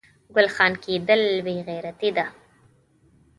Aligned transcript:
ګل 0.35 0.47
خان 0.55 0.73
کیدل 0.83 1.21
بې 1.45 1.55
غیرتي 1.67 2.09
ده 2.17 2.25